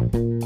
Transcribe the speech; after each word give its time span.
Bye. 0.00 0.39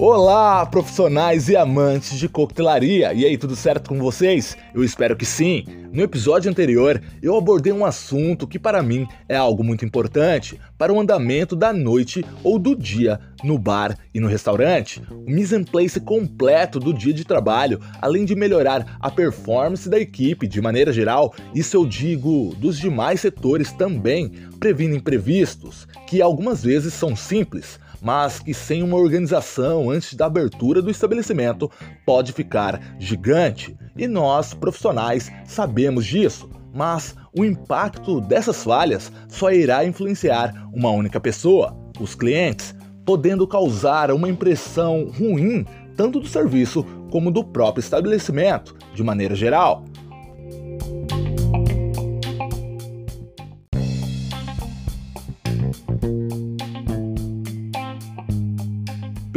Olá, 0.00 0.64
profissionais 0.64 1.48
e 1.48 1.56
amantes 1.56 2.16
de 2.16 2.28
coquetelaria! 2.28 3.12
E 3.12 3.24
aí, 3.24 3.36
tudo 3.36 3.56
certo 3.56 3.88
com 3.88 3.98
vocês? 3.98 4.56
Eu 4.72 4.84
espero 4.84 5.16
que 5.16 5.26
sim! 5.26 5.64
No 5.90 6.04
episódio 6.04 6.48
anterior, 6.48 7.02
eu 7.20 7.36
abordei 7.36 7.72
um 7.72 7.84
assunto 7.84 8.46
que 8.46 8.60
para 8.60 8.80
mim 8.80 9.08
é 9.28 9.36
algo 9.36 9.64
muito 9.64 9.84
importante 9.84 10.60
para 10.78 10.92
o 10.92 11.00
andamento 11.00 11.56
da 11.56 11.72
noite 11.72 12.24
ou 12.44 12.60
do 12.60 12.76
dia 12.76 13.18
no 13.42 13.58
bar 13.58 13.98
e 14.14 14.20
no 14.20 14.28
restaurante. 14.28 15.02
O 15.10 15.28
mise 15.28 15.56
en 15.56 15.64
place 15.64 15.98
completo 15.98 16.78
do 16.78 16.94
dia 16.94 17.12
de 17.12 17.24
trabalho, 17.24 17.80
além 18.00 18.24
de 18.24 18.36
melhorar 18.36 18.98
a 19.00 19.10
performance 19.10 19.88
da 19.88 19.98
equipe 19.98 20.46
de 20.46 20.60
maneira 20.60 20.92
geral, 20.92 21.34
isso 21.52 21.76
eu 21.76 21.84
digo 21.84 22.54
dos 22.56 22.78
demais 22.78 23.20
setores 23.20 23.72
também, 23.72 24.30
previno 24.60 24.94
imprevistos, 24.94 25.88
que 26.06 26.22
algumas 26.22 26.62
vezes 26.62 26.94
são 26.94 27.16
simples 27.16 27.80
mas 28.00 28.38
que 28.38 28.54
sem 28.54 28.82
uma 28.82 28.96
organização 28.96 29.90
antes 29.90 30.14
da 30.14 30.26
abertura 30.26 30.80
do 30.80 30.90
estabelecimento 30.90 31.70
pode 32.06 32.32
ficar 32.32 32.80
gigante. 32.98 33.76
E 33.96 34.06
nós, 34.06 34.54
profissionais, 34.54 35.30
sabemos 35.44 36.06
disso. 36.06 36.48
Mas 36.72 37.14
o 37.36 37.44
impacto 37.44 38.20
dessas 38.20 38.62
falhas 38.62 39.10
só 39.28 39.50
irá 39.50 39.84
influenciar 39.84 40.68
uma 40.72 40.90
única 40.90 41.18
pessoa, 41.18 41.76
os 41.98 42.14
clientes, 42.14 42.74
podendo 43.04 43.46
causar 43.46 44.10
uma 44.10 44.28
impressão 44.28 45.10
ruim 45.18 45.64
tanto 45.96 46.20
do 46.20 46.28
serviço 46.28 46.84
como 47.10 47.30
do 47.30 47.42
próprio 47.42 47.80
estabelecimento, 47.80 48.76
de 48.94 49.02
maneira 49.02 49.34
geral. 49.34 49.84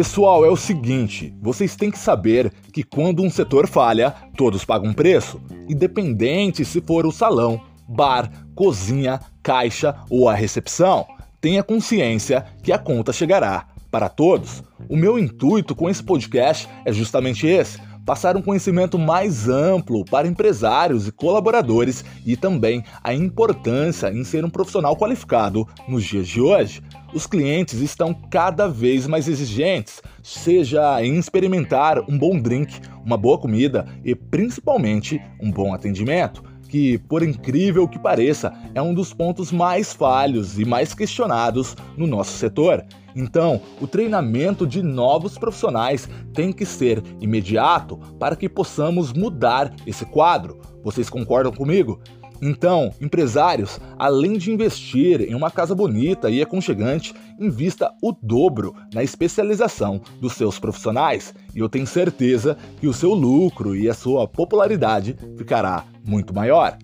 Pessoal, 0.00 0.46
é 0.46 0.48
o 0.48 0.56
seguinte: 0.56 1.30
vocês 1.42 1.76
têm 1.76 1.90
que 1.90 1.98
saber 1.98 2.50
que 2.72 2.82
quando 2.82 3.22
um 3.22 3.28
setor 3.28 3.68
falha, 3.68 4.14
todos 4.34 4.64
pagam 4.64 4.94
preço, 4.94 5.38
independente 5.68 6.64
se 6.64 6.80
for 6.80 7.04
o 7.04 7.12
salão, 7.12 7.60
bar, 7.86 8.32
cozinha, 8.54 9.20
caixa 9.42 9.94
ou 10.08 10.26
a 10.26 10.32
recepção. 10.32 11.06
Tenha 11.38 11.62
consciência 11.62 12.46
que 12.62 12.72
a 12.72 12.78
conta 12.78 13.12
chegará 13.12 13.66
para 13.90 14.08
todos. 14.08 14.62
O 14.88 14.96
meu 14.96 15.18
intuito 15.18 15.76
com 15.76 15.90
esse 15.90 16.02
podcast 16.02 16.66
é 16.86 16.92
justamente 16.94 17.46
esse 17.46 17.78
passar 18.04 18.36
um 18.36 18.42
conhecimento 18.42 18.98
mais 18.98 19.48
amplo 19.48 20.04
para 20.04 20.28
empresários 20.28 21.06
e 21.06 21.12
colaboradores 21.12 22.04
e 22.24 22.36
também 22.36 22.84
a 23.02 23.14
importância 23.14 24.12
em 24.12 24.24
ser 24.24 24.44
um 24.44 24.50
profissional 24.50 24.96
qualificado 24.96 25.66
nos 25.88 26.04
dias 26.04 26.28
de 26.28 26.40
hoje. 26.40 26.82
Os 27.12 27.26
clientes 27.26 27.80
estão 27.80 28.14
cada 28.14 28.68
vez 28.68 29.06
mais 29.06 29.28
exigentes, 29.28 30.00
seja 30.22 31.02
em 31.04 31.18
experimentar 31.18 32.00
um 32.08 32.16
bom 32.16 32.38
drink, 32.40 32.80
uma 33.04 33.16
boa 33.16 33.38
comida 33.38 33.86
e 34.04 34.14
principalmente 34.14 35.20
um 35.40 35.50
bom 35.50 35.74
atendimento 35.74 36.49
que, 36.70 36.98
por 36.98 37.24
incrível 37.24 37.88
que 37.88 37.98
pareça, 37.98 38.52
é 38.74 38.80
um 38.80 38.94
dos 38.94 39.12
pontos 39.12 39.50
mais 39.50 39.92
falhos 39.92 40.56
e 40.56 40.64
mais 40.64 40.94
questionados 40.94 41.76
no 41.96 42.06
nosso 42.06 42.38
setor. 42.38 42.84
Então, 43.14 43.60
o 43.80 43.88
treinamento 43.88 44.64
de 44.64 44.80
novos 44.80 45.36
profissionais 45.36 46.08
tem 46.32 46.52
que 46.52 46.64
ser 46.64 47.02
imediato 47.20 47.98
para 48.20 48.36
que 48.36 48.48
possamos 48.48 49.12
mudar 49.12 49.74
esse 49.84 50.06
quadro. 50.06 50.60
Vocês 50.84 51.10
concordam 51.10 51.52
comigo? 51.52 52.00
Então, 52.42 52.92
empresários, 53.00 53.78
além 53.98 54.38
de 54.38 54.50
investir 54.50 55.20
em 55.20 55.34
uma 55.34 55.50
casa 55.50 55.74
bonita 55.74 56.30
e 56.30 56.40
aconchegante, 56.40 57.14
invista 57.38 57.92
o 58.02 58.12
dobro 58.12 58.74
na 58.94 59.02
especialização 59.02 60.00
dos 60.20 60.32
seus 60.34 60.58
profissionais 60.58 61.34
e 61.54 61.58
eu 61.58 61.68
tenho 61.68 61.86
certeza 61.86 62.56
que 62.80 62.86
o 62.86 62.94
seu 62.94 63.12
lucro 63.12 63.76
e 63.76 63.88
a 63.88 63.94
sua 63.94 64.26
popularidade 64.26 65.16
ficará 65.36 65.84
muito 66.04 66.34
maior. 66.34 66.78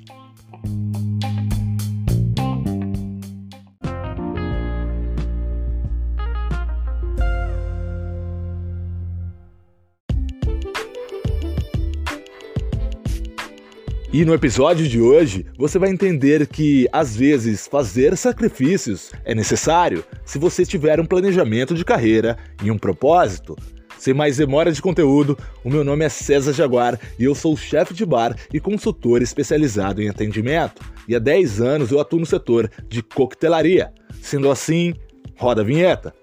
E 14.16 14.24
no 14.24 14.32
episódio 14.32 14.88
de 14.88 14.98
hoje, 14.98 15.44
você 15.58 15.78
vai 15.78 15.90
entender 15.90 16.46
que 16.46 16.88
às 16.90 17.14
vezes 17.14 17.66
fazer 17.66 18.16
sacrifícios 18.16 19.12
é 19.26 19.34
necessário 19.34 20.02
se 20.24 20.38
você 20.38 20.64
tiver 20.64 20.98
um 20.98 21.04
planejamento 21.04 21.74
de 21.74 21.84
carreira 21.84 22.38
e 22.62 22.70
um 22.70 22.78
propósito. 22.78 23.54
Sem 23.98 24.14
mais 24.14 24.38
demora 24.38 24.72
de 24.72 24.80
conteúdo, 24.80 25.38
o 25.62 25.68
meu 25.68 25.84
nome 25.84 26.02
é 26.02 26.08
César 26.08 26.54
Jaguar 26.54 26.98
e 27.18 27.24
eu 27.24 27.34
sou 27.34 27.54
chefe 27.58 27.92
de 27.92 28.06
bar 28.06 28.34
e 28.54 28.58
consultor 28.58 29.20
especializado 29.20 30.00
em 30.00 30.08
atendimento. 30.08 30.80
E 31.06 31.14
há 31.14 31.18
10 31.18 31.60
anos 31.60 31.90
eu 31.90 32.00
atuo 32.00 32.18
no 32.18 32.24
setor 32.24 32.70
de 32.88 33.02
coquetelaria. 33.02 33.92
Sendo 34.22 34.50
assim, 34.50 34.94
roda 35.36 35.60
a 35.60 35.64
vinheta. 35.64 36.14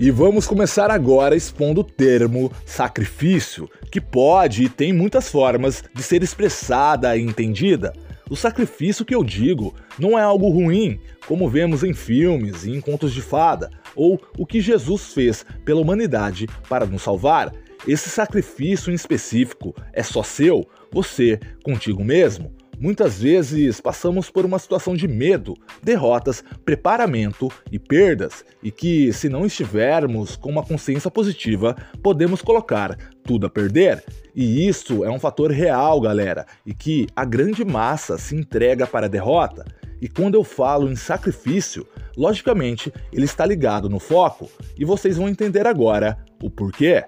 E 0.00 0.12
vamos 0.12 0.46
começar 0.46 0.92
agora 0.92 1.34
expondo 1.34 1.80
o 1.80 1.84
termo 1.84 2.52
sacrifício, 2.64 3.68
que 3.90 4.00
pode 4.00 4.62
e 4.62 4.68
tem 4.68 4.92
muitas 4.92 5.28
formas 5.28 5.82
de 5.92 6.04
ser 6.04 6.22
expressada 6.22 7.16
e 7.16 7.22
entendida. 7.22 7.92
O 8.30 8.36
sacrifício 8.36 9.04
que 9.04 9.12
eu 9.12 9.24
digo 9.24 9.74
não 9.98 10.16
é 10.16 10.22
algo 10.22 10.50
ruim, 10.50 11.00
como 11.26 11.48
vemos 11.48 11.82
em 11.82 11.92
filmes 11.92 12.64
e 12.64 12.70
em 12.70 12.80
contos 12.80 13.12
de 13.12 13.20
fada, 13.20 13.70
ou 13.96 14.22
o 14.38 14.46
que 14.46 14.60
Jesus 14.60 15.12
fez 15.12 15.44
pela 15.64 15.80
humanidade 15.80 16.46
para 16.68 16.86
nos 16.86 17.02
salvar. 17.02 17.52
Esse 17.86 18.08
sacrifício 18.08 18.92
em 18.92 18.94
específico 18.94 19.74
é 19.92 20.04
só 20.04 20.22
seu, 20.22 20.64
você, 20.92 21.40
contigo 21.64 22.04
mesmo. 22.04 22.52
Muitas 22.80 23.20
vezes 23.20 23.80
passamos 23.80 24.30
por 24.30 24.44
uma 24.44 24.58
situação 24.58 24.94
de 24.94 25.08
medo, 25.08 25.54
derrotas, 25.82 26.44
preparamento 26.64 27.50
e 27.72 27.78
perdas, 27.78 28.44
e 28.62 28.70
que, 28.70 29.12
se 29.12 29.28
não 29.28 29.44
estivermos 29.44 30.36
com 30.36 30.48
uma 30.48 30.62
consciência 30.62 31.10
positiva, 31.10 31.76
podemos 32.02 32.40
colocar 32.40 32.96
tudo 33.24 33.46
a 33.46 33.50
perder. 33.50 34.04
E 34.34 34.68
isso 34.68 35.04
é 35.04 35.10
um 35.10 35.18
fator 35.18 35.50
real, 35.50 36.00
galera, 36.00 36.46
e 36.64 36.72
que 36.72 37.08
a 37.16 37.24
grande 37.24 37.64
massa 37.64 38.16
se 38.16 38.36
entrega 38.36 38.86
para 38.86 39.06
a 39.06 39.10
derrota. 39.10 39.64
E 40.00 40.08
quando 40.08 40.36
eu 40.36 40.44
falo 40.44 40.88
em 40.88 40.94
sacrifício, 40.94 41.84
logicamente 42.16 42.92
ele 43.12 43.24
está 43.24 43.44
ligado 43.44 43.88
no 43.88 43.98
foco, 43.98 44.48
e 44.78 44.84
vocês 44.84 45.16
vão 45.16 45.28
entender 45.28 45.66
agora 45.66 46.16
o 46.40 46.48
porquê. 46.48 47.04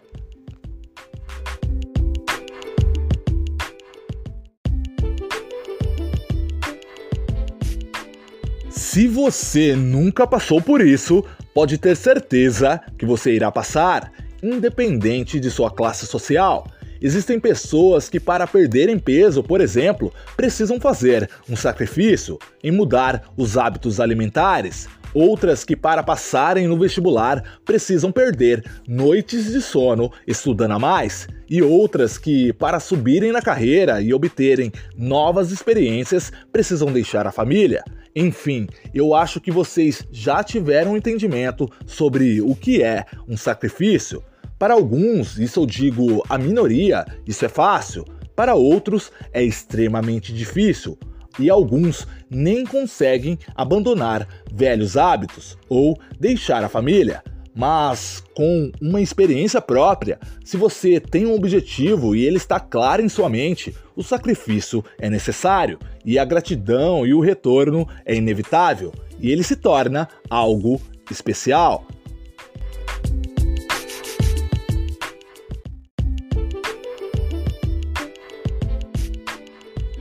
Se 8.92 9.06
você 9.06 9.76
nunca 9.76 10.26
passou 10.26 10.60
por 10.60 10.80
isso, 10.80 11.24
pode 11.54 11.78
ter 11.78 11.96
certeza 11.96 12.80
que 12.98 13.06
você 13.06 13.32
irá 13.32 13.48
passar, 13.48 14.10
independente 14.42 15.38
de 15.38 15.48
sua 15.48 15.70
classe 15.70 16.08
social. 16.08 16.66
Existem 17.00 17.38
pessoas 17.38 18.08
que, 18.08 18.18
para 18.18 18.48
perderem 18.48 18.98
peso, 18.98 19.44
por 19.44 19.60
exemplo, 19.60 20.12
precisam 20.36 20.80
fazer 20.80 21.30
um 21.48 21.54
sacrifício 21.54 22.36
em 22.64 22.72
mudar 22.72 23.30
os 23.36 23.56
hábitos 23.56 24.00
alimentares. 24.00 24.88
Outras 25.12 25.65
que, 25.65 25.75
para 25.75 26.03
passarem 26.03 26.69
no 26.69 26.78
vestibular, 26.78 27.59
precisam 27.65 28.12
perder 28.12 28.65
noites 28.87 29.53
de 29.53 29.60
sono 29.60 30.12
estudando 30.26 30.72
a 30.72 30.78
mais. 30.78 31.26
E 31.48 31.60
outras 31.62 32.16
que, 32.16 32.53
para 32.53 32.78
subirem 32.78 33.33
na 33.33 33.42
carreira 33.42 34.01
e 34.01 34.15
obterem 34.15 34.71
novas 34.97 35.51
experiências, 35.51 36.30
precisam 36.53 36.92
deixar 36.92 37.27
a 37.27 37.33
família. 37.33 37.83
Enfim, 38.15 38.68
eu 38.95 39.15
acho 39.15 39.41
que 39.41 39.51
vocês 39.51 40.07
já 40.10 40.42
tiveram 40.42 40.92
um 40.92 40.97
entendimento 40.97 41.68
sobre 41.86 42.41
o 42.41 42.54
que 42.54 42.83
é 42.83 43.04
um 43.28 43.36
sacrifício. 43.36 44.22
Para 44.59 44.74
alguns, 44.74 45.39
isso 45.39 45.60
eu 45.60 45.66
digo 45.66 46.22
a 46.28 46.36
minoria, 46.36 47.04
isso 47.27 47.45
é 47.45 47.48
fácil. 47.48 48.04
Para 48.36 48.54
outros, 48.54 49.10
é 49.33 49.42
extremamente 49.42 50.33
difícil. 50.33 50.98
E 51.41 51.51
alguns 51.51 52.07
nem 52.28 52.65
conseguem 52.65 53.39
abandonar 53.54 54.28
velhos 54.53 54.97
hábitos 54.97 55.57
ou 55.69 55.98
deixar 56.19 56.63
a 56.63 56.69
família 56.69 57.22
mas 57.54 58.22
com 58.34 58.71
uma 58.81 59.01
experiência 59.01 59.60
própria. 59.60 60.19
Se 60.45 60.57
você 60.57 61.01
tem 61.01 61.27
um 61.27 61.34
objetivo 61.34 62.15
e 62.15 62.25
ele 62.25 62.37
está 62.37 62.60
claro 62.60 63.03
em 63.03 63.09
sua 63.09 63.28
mente, 63.28 63.75
o 63.97 64.03
sacrifício 64.03 64.84
é 64.98 65.10
necessário 65.10 65.78
e 66.04 66.19
a 66.19 66.25
gratidão 66.25 67.07
e 67.07 67.13
o 67.13 67.21
retorno 67.21 67.87
é 68.04 68.15
inevitável 68.15 68.92
e 69.19 69.31
ele 69.31 69.42
se 69.42 69.57
torna 69.57 70.09
algo 70.28 70.81
especial. 71.10 71.87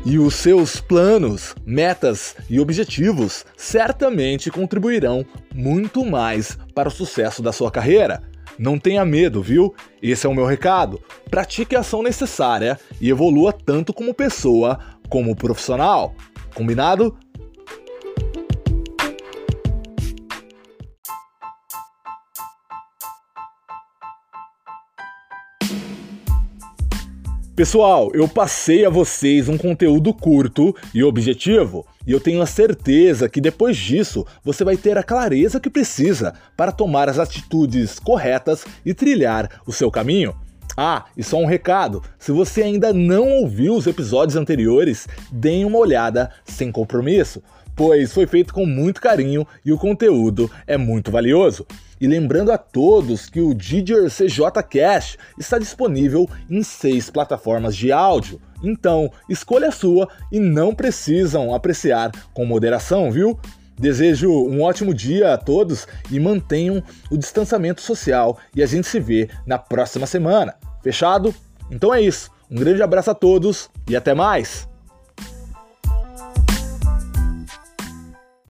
E 0.10 0.18
os 0.18 0.34
seus 0.34 0.82
planos, 0.82 1.54
metas 1.64 2.36
e 2.50 2.60
objetivos 2.60 3.46
certamente 3.56 4.50
contribuirão 4.50 5.24
muito 5.54 6.04
mais 6.04 6.58
para 6.74 6.88
o 6.88 6.92
sucesso 6.92 7.44
da 7.44 7.52
sua 7.52 7.70
carreira. 7.70 8.24
Não 8.58 8.80
tenha 8.80 9.06
medo, 9.06 9.40
viu? 9.40 9.72
Esse 10.02 10.26
é 10.26 10.30
o 10.30 10.34
meu 10.34 10.48
recado. 10.48 11.00
Pratique 11.30 11.76
a 11.76 11.82
ação 11.82 12.02
necessária 12.02 12.80
e 13.00 13.08
evolua 13.08 13.54
tanto 13.54 13.94
como 13.94 14.12
pessoa 14.12 14.80
como 15.08 15.36
profissional. 15.36 16.16
Combinado? 16.56 17.16
Pessoal, 27.60 28.10
eu 28.14 28.26
passei 28.26 28.86
a 28.86 28.90
vocês 28.90 29.50
um 29.50 29.58
conteúdo 29.58 30.14
curto 30.14 30.74
e 30.94 31.04
objetivo, 31.04 31.86
e 32.08 32.12
eu 32.14 32.18
tenho 32.18 32.42
a 32.42 32.46
certeza 32.46 33.28
que 33.28 33.42
depois 33.42 33.76
disso 33.76 34.26
você 34.42 34.64
vai 34.64 34.78
ter 34.78 34.98
a 34.98 35.04
clareza 35.04 35.60
que 35.60 35.70
precisa 35.70 36.34
para 36.56 36.72
tomar 36.72 37.10
as 37.10 37.20
atitudes 37.20 38.00
corretas 38.00 38.64
e 38.86 38.94
trilhar 38.94 39.62
o 39.68 39.74
seu 39.74 39.92
caminho. 39.92 40.34
Ah, 40.78 41.04
e 41.18 41.22
só 41.22 41.36
um 41.36 41.46
recado: 41.46 42.02
se 42.18 42.32
você 42.32 42.64
ainda 42.64 42.94
não 42.94 43.28
ouviu 43.28 43.76
os 43.76 43.88
episódios 43.88 44.38
anteriores, 44.38 45.06
deem 45.30 45.66
uma 45.66 45.80
olhada 45.80 46.32
sem 46.46 46.72
compromisso, 46.72 47.44
pois 47.76 48.14
foi 48.14 48.26
feito 48.26 48.54
com 48.54 48.66
muito 48.66 49.02
carinho 49.02 49.46
e 49.66 49.74
o 49.74 49.78
conteúdo 49.78 50.50
é 50.66 50.78
muito 50.78 51.12
valioso. 51.12 51.68
E 52.00 52.08
lembrando 52.08 52.52
a 52.52 52.58
todos 52.58 53.30
que 53.30 53.42
o 53.42 53.54
Didier 53.54 54.10
CJ 54.10 54.64
Cash 54.70 55.18
está 55.38 55.58
disponível 55.58 56.30
em 56.50 56.64
seis 56.64 57.10
plataformas 57.10 57.76
de 57.76 57.92
áudio. 57.92 58.42
Então, 58.64 59.12
escolha 59.30 59.70
a 59.70 59.72
sua 59.72 60.08
e 60.32 60.40
não 60.40 60.74
precisam 60.74 61.54
apreciar 61.54 62.12
com 62.34 62.46
moderação, 62.46 63.12
viu? 63.12 63.40
Desejo 63.78 64.30
um 64.30 64.62
ótimo 64.62 64.94
dia 64.94 65.34
a 65.34 65.38
todos 65.38 65.88
e 66.12 66.20
mantenham 66.20 66.84
o 67.10 67.18
distanciamento 67.18 67.82
social 67.82 68.38
e 68.54 68.62
a 68.62 68.66
gente 68.66 68.88
se 68.88 69.00
vê 69.00 69.30
na 69.46 69.58
próxima 69.58 70.06
semana. 70.06 70.56
Fechado? 70.84 71.34
Então 71.72 71.94
é 71.94 72.02
isso. 72.02 72.30
Um 72.52 72.56
grande 72.56 72.82
abraço 72.82 73.12
a 73.12 73.16
todos 73.16 73.70
e 73.90 73.96
até 73.96 74.14
mais! 74.14 74.69